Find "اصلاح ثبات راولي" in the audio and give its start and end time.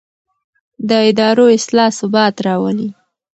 1.57-2.89